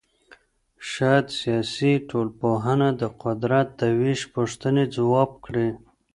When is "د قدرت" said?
3.01-3.67